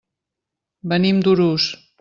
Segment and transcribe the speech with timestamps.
[0.95, 1.73] Venim d'Urús.